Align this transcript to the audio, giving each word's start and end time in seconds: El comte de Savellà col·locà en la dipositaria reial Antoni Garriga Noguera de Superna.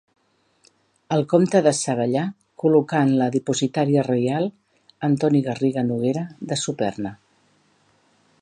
El 1.17 1.19
comte 1.33 1.61
de 1.67 1.73
Savellà 1.79 2.23
col·locà 2.63 3.03
en 3.09 3.13
la 3.21 3.29
dipositaria 3.37 4.07
reial 4.09 4.51
Antoni 5.11 5.45
Garriga 5.51 5.87
Noguera 5.91 6.29
de 6.53 6.63
Superna. 6.65 7.17